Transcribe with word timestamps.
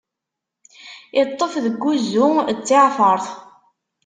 Iṭṭef 1.21 1.53
deg 1.63 1.75
wuzzu 1.85 2.27
d 2.57 2.59
tiɛfeṛt. 2.67 3.25